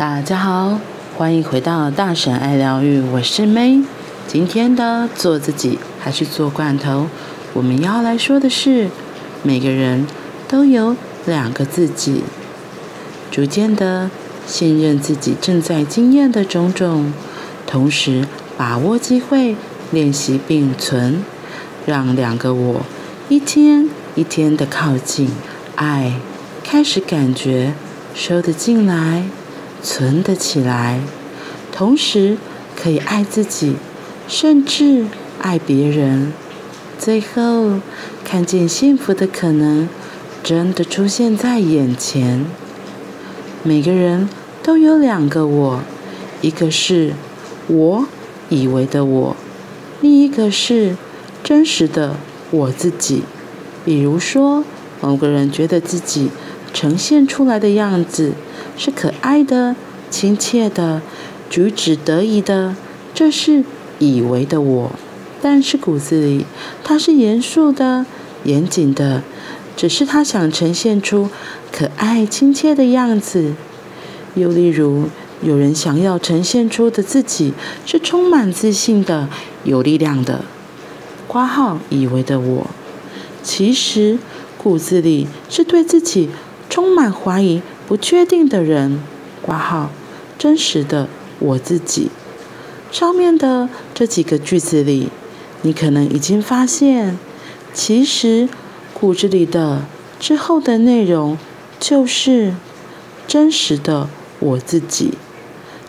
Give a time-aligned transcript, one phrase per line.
[0.00, 0.80] 大家好，
[1.18, 3.84] 欢迎回到大婶爱疗愈，我是 May。
[4.26, 7.08] 今天的做自己还是做罐头？
[7.52, 8.88] 我们要来说的是，
[9.42, 10.06] 每个人
[10.48, 10.96] 都有
[11.26, 12.24] 两个自己，
[13.30, 14.10] 逐渐的
[14.46, 17.12] 信任自己正在经验的种种，
[17.66, 18.26] 同时
[18.56, 19.54] 把握机会
[19.90, 21.22] 练习并存，
[21.84, 22.80] 让两个我
[23.28, 25.28] 一天一天的靠近，
[25.76, 26.14] 爱
[26.64, 27.74] 开始感觉
[28.14, 29.24] 收得进来。
[29.82, 31.00] 存得起来，
[31.72, 32.36] 同时
[32.76, 33.76] 可以爱自己，
[34.28, 35.06] 甚至
[35.40, 36.32] 爱别人，
[36.98, 37.80] 最后
[38.24, 39.88] 看见幸福的可能
[40.42, 42.44] 真的出现在眼前。
[43.62, 44.28] 每个人
[44.62, 45.80] 都有两个我，
[46.40, 47.12] 一个是
[47.66, 48.06] 我
[48.48, 49.36] 以为的我，
[50.00, 50.96] 另一个是
[51.44, 52.16] 真实的
[52.50, 53.22] 我自己。
[53.84, 54.64] 比如说，
[55.00, 56.30] 某个人觉得自己
[56.72, 58.32] 呈现出来的样子。
[58.76, 59.76] 是可爱的、
[60.10, 61.02] 亲切的、
[61.50, 62.74] 举止得宜的，
[63.12, 63.62] 这是
[63.98, 64.92] 以为的我。
[65.42, 66.46] 但是骨子里，
[66.82, 68.06] 他是严肃的、
[68.44, 69.22] 严谨的，
[69.76, 71.28] 只是他想呈现出
[71.70, 73.54] 可爱、亲切的样子。
[74.34, 75.08] 又例如，
[75.42, 77.52] 有人想要呈现出的自己
[77.84, 79.28] 是充满自信的、
[79.64, 80.44] 有力量的。
[81.26, 82.70] 括号以为的我，
[83.42, 84.18] 其实
[84.56, 86.30] 骨子里是对自己
[86.70, 87.60] 充满怀疑。
[87.86, 89.02] 不确定的人，
[89.42, 89.90] 括号
[90.38, 91.08] 真实的
[91.40, 92.08] 我自己。
[92.92, 95.08] 上面的这几个句子里，
[95.62, 97.18] 你可能已经发现，
[97.74, 98.48] 其实
[98.94, 99.82] 骨子里的
[100.20, 101.36] 之后的内容
[101.80, 102.54] 就是
[103.26, 105.14] 真实的我自己。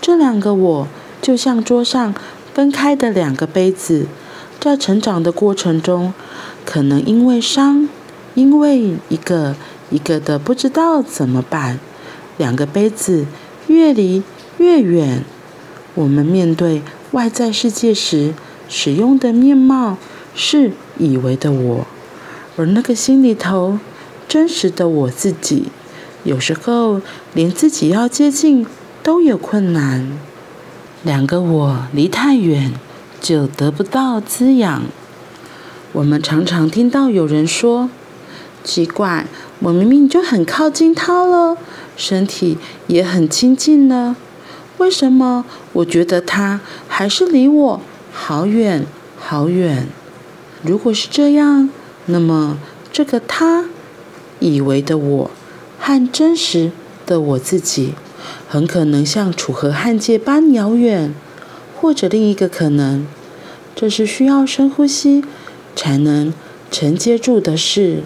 [0.00, 0.88] 这两个我
[1.22, 2.12] 就像桌上
[2.52, 4.08] 分开的两个杯子，
[4.58, 6.12] 在成长的过程中，
[6.64, 7.88] 可能因为伤，
[8.34, 9.54] 因为一个。
[9.90, 11.78] 一个的不知道怎么办，
[12.36, 13.26] 两个杯子
[13.68, 14.22] 越离
[14.58, 15.24] 越远。
[15.94, 18.34] 我们面对外在世界时，
[18.68, 19.96] 使用的面貌
[20.34, 21.86] 是以为的我，
[22.56, 23.78] 而那个心里头
[24.26, 25.66] 真实的我自己，
[26.24, 27.00] 有时候
[27.34, 28.66] 连自己要接近
[29.02, 30.18] 都有困难。
[31.04, 32.72] 两个我离太远，
[33.20, 34.82] 就得不到滋养。
[35.92, 37.90] 我们常常听到有人说
[38.64, 39.26] ：“奇怪。”
[39.60, 41.56] 我明明就很靠近他了，
[41.96, 42.58] 身体
[42.88, 44.16] 也很亲近呢，
[44.78, 45.44] 为什么
[45.74, 47.80] 我觉得他还是离我
[48.12, 48.84] 好远
[49.18, 49.86] 好远？
[50.62, 51.70] 如果是这样，
[52.06, 52.58] 那么
[52.92, 53.66] 这个他
[54.40, 55.30] 以为的我
[55.78, 56.72] 和真实
[57.06, 57.94] 的我自己，
[58.48, 61.14] 很可能像楚河汉界般遥远，
[61.80, 63.06] 或者另一个可能，
[63.74, 65.24] 这是需要深呼吸
[65.74, 66.34] 才能
[66.70, 68.02] 承接住的事。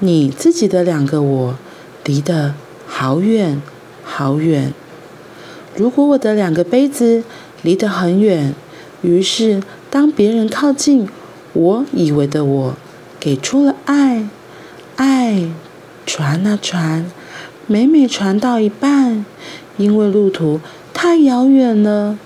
[0.00, 1.58] 你自己的两个我
[2.04, 2.54] 离得
[2.86, 3.62] 好远
[4.02, 4.72] 好远。
[5.76, 7.24] 如果我的两个杯子
[7.62, 8.54] 离得很远，
[9.02, 11.08] 于是当别人靠近，
[11.52, 12.74] 我以为的我
[13.18, 14.28] 给出了爱，
[14.96, 15.48] 爱
[16.04, 17.10] 传啊传，
[17.66, 19.24] 每每传到一半，
[19.76, 20.60] 因为路途
[20.92, 22.18] 太遥远了，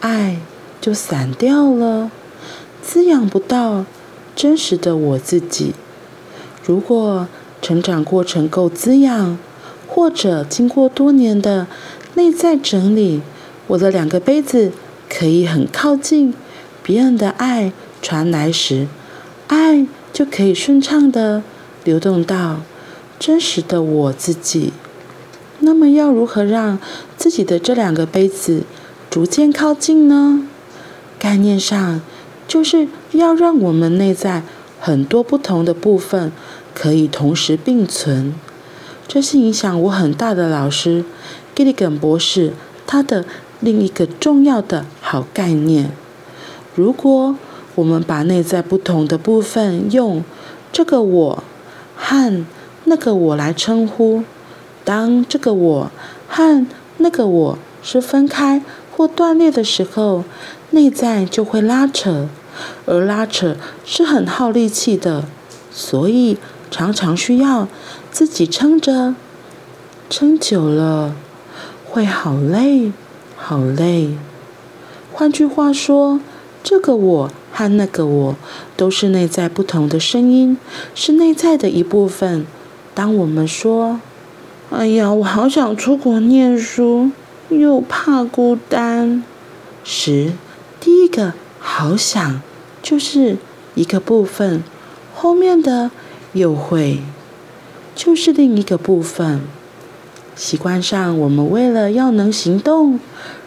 [0.00, 0.38] 爱
[0.80, 2.10] 就散掉了，
[2.82, 3.84] 滋养不到
[4.34, 5.74] 真实的我自己。
[6.64, 7.28] 如果
[7.60, 9.38] 成长过程够滋养，
[9.86, 11.66] 或者经过多年的
[12.14, 13.20] 内在整理，
[13.66, 14.72] 我的两个杯子
[15.08, 16.32] 可以很靠近，
[16.82, 18.86] 别人的爱传来时，
[19.48, 21.42] 爱就可以顺畅地
[21.84, 22.60] 流动到
[23.18, 24.72] 真实的我自己。
[25.60, 26.78] 那么要如何让
[27.16, 28.64] 自己的这两个杯子
[29.10, 30.46] 逐渐靠近呢？
[31.18, 32.00] 概念上，
[32.48, 34.42] 就是要让我们内在
[34.84, 36.30] 很多不同的部分。
[36.74, 38.34] 可以同时并存，
[39.06, 41.04] 这是影响我很大的老师
[41.54, 42.52] Gilligan 博士
[42.84, 43.24] 他的
[43.60, 45.92] 另一个重要的好概念。
[46.74, 47.36] 如果
[47.76, 50.24] 我们把内在不同的部分用
[50.72, 51.44] 这个我
[51.94, 52.44] 和
[52.86, 54.24] 那个我来称呼，
[54.84, 55.90] 当这个我
[56.26, 56.66] 和
[56.96, 58.60] 那个我是分开
[58.90, 60.24] 或断裂的时候，
[60.70, 62.28] 内在就会拉扯，
[62.86, 65.24] 而拉扯是很耗力气的，
[65.72, 66.38] 所以。
[66.70, 67.68] 常常需要
[68.10, 69.14] 自己撑着，
[70.10, 71.14] 撑久了
[71.84, 72.90] 会好累，
[73.36, 74.16] 好累。
[75.12, 76.18] 换句话说，
[76.64, 78.36] 这个我和那个我
[78.76, 80.58] 都是内在不同的声音，
[80.96, 82.44] 是内在的一部分。
[82.92, 84.00] 当我们说
[84.70, 87.12] “哎呀，我好想出国念书，
[87.50, 89.22] 又怕孤单”
[89.84, 90.32] 时，
[90.80, 91.34] 第一个
[91.66, 92.40] “好想”
[92.84, 93.38] 就是
[93.74, 94.62] 一个部分，
[95.16, 95.90] 后面的。
[96.34, 96.98] 又会，
[97.94, 99.40] 就是另一个部分。
[100.34, 102.98] 习惯上，我们为了要能行动，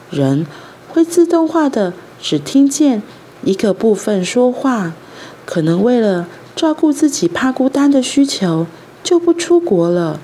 [0.10, 0.48] 人
[0.88, 1.92] 会自动化的
[2.22, 3.04] 只听见
[3.44, 4.94] 一个部分说话，
[5.46, 8.66] 可能为了照顾自己怕孤单的需求，
[9.04, 10.22] 就不出国了，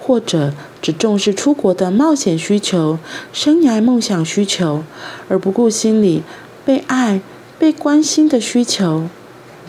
[0.00, 2.98] 或者只重视出国的冒险需求、
[3.34, 4.82] 生涯梦想需求，
[5.28, 6.22] 而不顾心里
[6.64, 7.20] 被爱、
[7.58, 9.08] 被关心的需求。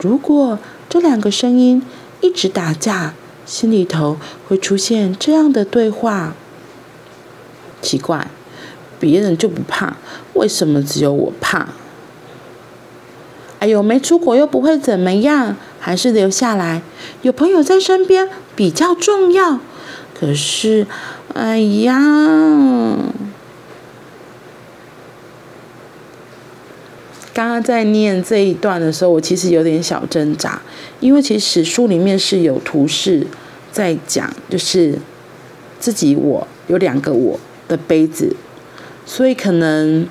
[0.01, 1.81] 如果这两个声音
[2.21, 3.13] 一直打架，
[3.45, 4.17] 心里头
[4.47, 6.33] 会出现这样的对话：
[7.81, 8.27] 奇怪，
[8.99, 9.97] 别人就不怕，
[10.33, 11.67] 为什么只有我怕？
[13.59, 16.83] 哎呦，没出国又不会怎么样，还是留下来，
[17.23, 19.59] 有朋友在身边比较重要。
[20.13, 20.85] 可是，
[21.33, 21.95] 哎呀，
[27.37, 30.59] 刚刚在念这一段的时候，我其实有点小挣扎，
[30.99, 33.27] 因为其实书里面是有图示
[33.71, 34.97] 在讲，就是
[35.79, 38.35] 自己我有两个我的杯子，
[39.05, 40.07] 所以可能。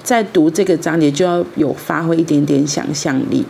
[0.00, 3.44] 在读这个章节就要有发挥一点点想象力。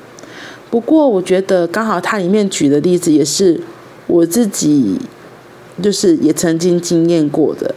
[0.70, 3.60] 不过我觉得刚好它里面举的例子也是
[4.08, 4.98] 我自己，
[5.80, 7.72] 就是也曾经经验过的。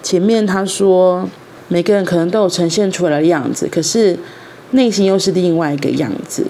[0.00, 1.28] 前面他说
[1.66, 4.16] 每个人可能都有呈现出来的样子，可是
[4.74, 6.46] 内心又是另外一个样子。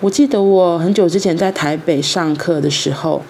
[0.00, 3.22] 我记得我很久之前在台北上课的时候，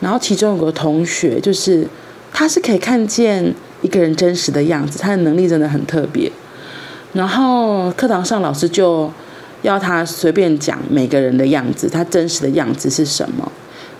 [0.00, 1.86] 然后其中有个同学，就是
[2.32, 6.32] 他是可以看见一个人真实的样子，他的能力真的很特别。
[7.12, 9.08] 然后课堂上老师就
[9.62, 13.52] 要他随便讲每个人的样子，他真实的样子是什么。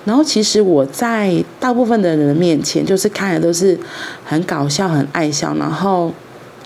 [0.05, 3.79] 然后其实我在大部分的人面前，就是看的都是
[4.25, 6.13] 很搞笑、很爱笑，然后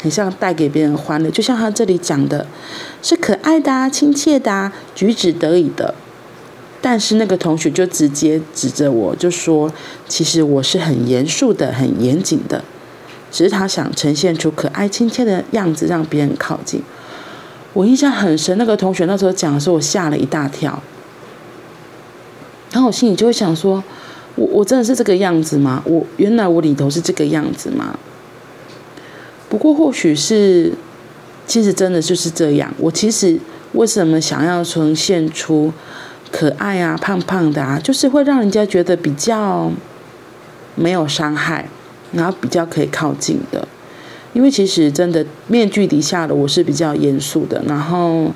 [0.02, 1.30] 很像带给别人欢乐。
[1.30, 2.46] 就像他这里讲的，
[3.02, 5.94] 是可爱的啊、亲切的啊、举止得宜的。
[6.80, 9.72] 但是那个同学就直接指着我就说
[10.06, 12.62] ：“其实我是很严肃的、很严谨的。”
[13.30, 16.80] 只是他想呈现出可爱亲切的样子，让别人靠近。
[17.74, 20.82] 我印象很深，那个同学那时候讲的时候，我吓了一大跳。
[22.70, 23.82] 然后我心里就会想说：
[24.36, 25.82] 我我真的是这个样子吗？
[25.84, 27.98] 我原来我里头是这个样子吗？
[29.48, 30.72] 不过或许是，
[31.46, 32.72] 其实真的就是这样。
[32.78, 33.38] 我其实
[33.72, 35.72] 为什么想要呈现出
[36.30, 39.70] 可爱啊、胖胖的啊，就是会让人家觉得比较
[40.74, 41.68] 没有伤害。
[42.10, 43.68] 然后比较可以靠近的，
[44.32, 47.62] 因为其实真的面具底下的我是比较严肃的。
[47.66, 48.32] 然后，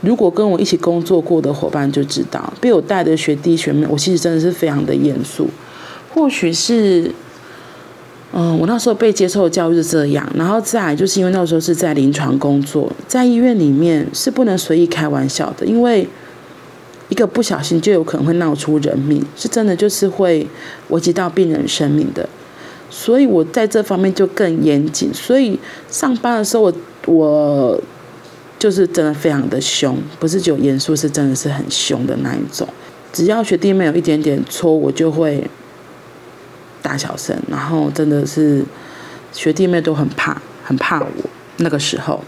[0.00, 5.50] 如果跟我一起工作过的伙伴就知道，被我带的学弟学妹，我其实真的是非常的严肃。
[6.14, 7.12] 或许是，
[8.36, 10.28] 嗯，我那时候被接受的教育是这样。
[10.34, 16.06] 然后再就是因为那时候是在临床工作，在医院里面是不能随意开玩笑的，因为
[17.10, 20.44] 一个不小心就有可能会闹出人命，是真的就是会
[20.88, 22.28] 危及到病人生命的。
[22.90, 25.58] 所以我在这方面就更严谨，所以
[25.88, 26.72] 上班的时候我
[27.06, 27.80] 我
[28.58, 32.66] 就是真的非常的凶，不是只有严肃，是真的是很凶的那一种。
[33.12, 35.48] 只要学弟妹有一点点错，我就会
[36.96, 38.64] 小声，然后真的是
[39.32, 41.06] 学弟妹都很怕，很怕我
[41.58, 42.20] 那个时候。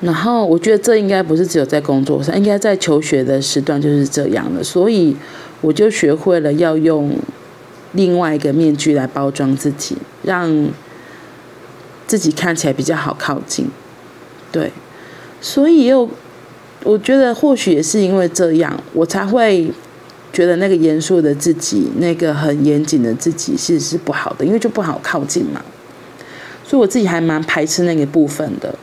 [0.00, 5.16] 然后我觉得这应该不是只有在工作上，应该在求学的时段就是这样的，所以
[5.60, 7.16] 我就学会了要用。
[7.94, 10.66] 另外一个面具来包装自己，让
[12.06, 13.68] 自己看起来比较好靠近。
[14.50, 14.72] 对，
[15.42, 16.08] 所以又
[16.84, 19.70] 我觉得或许也是因为这样，我才会
[20.32, 25.62] 觉得那个严肃的自己，那个很严谨的自己，其实是不好的，因为就不好靠近嘛。
[26.64, 28.74] 所以我自己还蛮排斥那个部分的。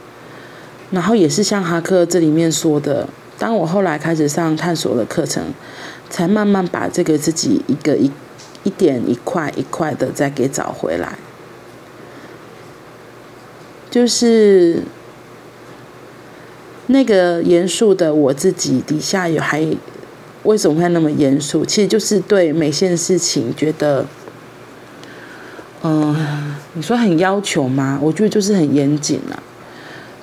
[0.92, 5.44] 然后也是像哈克这里面说的，当我后来开始上探索的课程，
[6.10, 8.12] 才慢慢把这个自己一个一。
[8.66, 11.18] 一点一块一块的再给找回来，
[13.90, 14.84] 就是
[16.88, 19.66] 那个严肃的我自己底下有还
[20.50, 21.64] 为什么会那么严肃？
[21.64, 24.06] 其实就是对每件事情觉得，
[25.84, 28.00] 嗯，你说很要求吗？
[28.02, 29.38] 我觉得就是很严谨啊。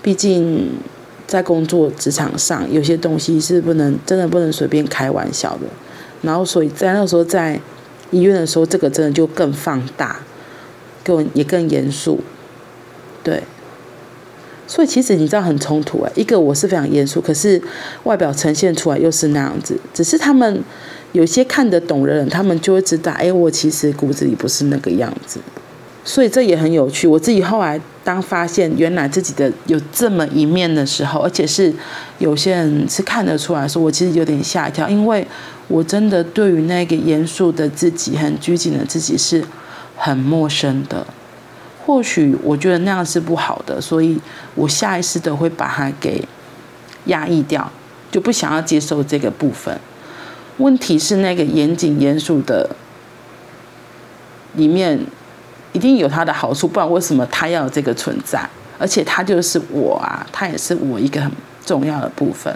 [0.02, 0.70] 毕竟
[1.26, 5.66] 在工作职场上，有些东西是不能真的不能随便开玩笑的。
[6.22, 7.60] 然后所以在那时候在。
[8.12, 10.20] 医院的时候，这个真的就更放大，
[11.02, 12.20] 更也更严肃，
[13.24, 13.42] 对。
[14.66, 17.60] 所以其实你知道很冲突啊，一个我是非常严肃，可是
[18.04, 19.78] 外表呈现出来又是那样子。
[19.94, 20.62] 只是他们
[21.12, 25.38] 有些看得懂的人，他们就会知道，哎，我其实骨子里不是那个样子。
[26.04, 27.08] 所以这也很有趣。
[27.08, 31.72] 我自己后来当发现原来自己的有这么一面的时候，而且是
[32.18, 35.26] 有些人是看得出来说，我其实有点吓一跳，因为
[35.66, 39.42] 我真的对于那个严肃的自己、很拘谨的自己是
[39.96, 41.04] 很陌生的。
[41.86, 44.20] 或许我觉得那样是不好的，所以
[44.56, 46.26] 我下意识的会把它给
[47.04, 47.70] 压抑掉，
[48.10, 49.78] 就不想要接受这个部分。
[50.58, 52.68] 问题是那个严谨严肃的
[54.54, 54.98] 里面
[55.72, 58.44] 一定有它的好处，不然为什么它要有这个存在？
[58.78, 61.30] 而且它就是我啊，它也是我一个很
[61.64, 62.52] 重要的部分。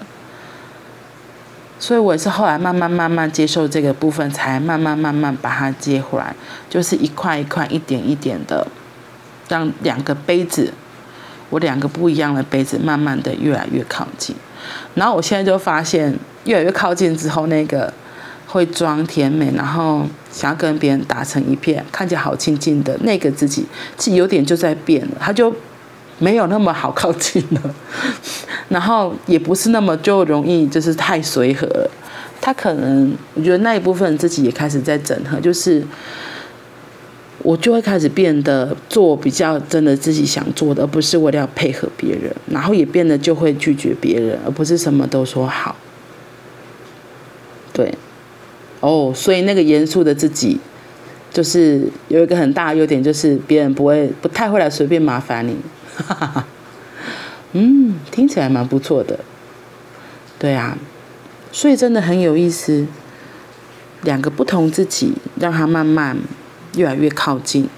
[1.79, 6.35] 所以我也是后来慢慢慢慢接受这个部分，才慢慢慢慢把它接回来，
[6.69, 8.67] 就是一块一块、一点一点的。
[9.51, 10.73] 让两个杯子，
[11.51, 14.35] 我两个不一样的杯子，慢慢的越来越靠近。
[14.95, 17.93] 然后我现在就发现，越来越靠近之后，那个
[18.47, 23.67] 会装甜美，然后想要跟别人打成一片，看起来好亲近的那个自己，
[23.99, 25.53] 其实有点就在变了，他就
[26.19, 27.75] 没有那么好靠近了。
[28.69, 31.69] 然后也不是那么就容易，就是太随和。
[32.41, 35.85] 他可能，我觉得那一部分自己也开始在整合，就是。
[37.43, 45.75] 我就会开始变得做比较真的自己想做的，而不是为了要配合别人，然后也变得就会拒绝别人，而不是什么都说好。
[47.73, 47.95] 对，
[48.81, 50.59] 哦，所以那个严肃的自己，
[51.33, 55.57] 就是有一个很大的优点，就是别人不会不太会来随便麻烦你。
[57.53, 59.19] 嗯，听起来蛮不错的。
[60.39, 60.77] 对啊，
[61.53, 62.87] 所以真的很有意思，
[64.03, 66.19] 两个不同自己，让他慢慢。
[66.77, 67.69] 越来越靠近。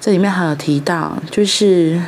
[0.00, 2.02] 这里面还有提到，就是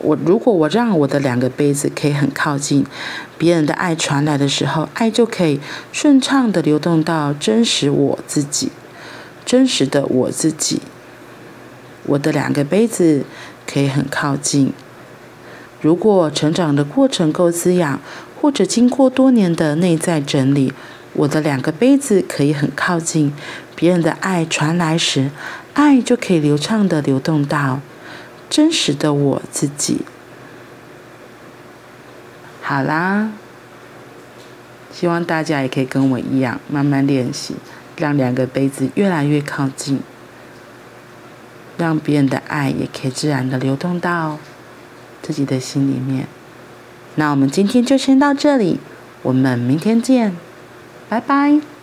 [0.00, 2.84] 我如果我让我的两个杯子可以很靠近，
[3.38, 5.60] 别人的爱传来的时候，爱就可以
[5.92, 8.72] 顺畅的流动到真实我自己，
[9.44, 10.82] 真实的我自己。
[12.06, 13.24] 我的两个杯子
[13.66, 14.72] 可以很靠近。
[15.80, 18.00] 如果成长的过程够滋养，
[18.40, 20.72] 或者经过多年的内在整理。
[21.18, 23.32] 我的两个杯子可以很靠近，
[23.74, 25.30] 别人的爱传来时，
[25.72, 27.80] 爱就可以流畅地流动到
[28.50, 30.02] 真实的我自己。
[32.60, 33.30] 好啦，
[34.92, 37.54] 希望大家也可以跟我一样，慢慢练习，
[37.96, 40.00] 让两个杯子越来越靠近，
[41.78, 44.38] 让别人的爱也可以自然地流动到
[45.22, 46.26] 自己的心里面。
[47.14, 48.78] 那我们今天就先到这里，
[49.22, 50.36] 我们明天见。
[51.08, 51.75] 拜拜。